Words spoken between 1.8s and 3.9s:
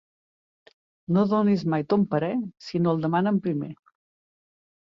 ton parer si no el demanen primer.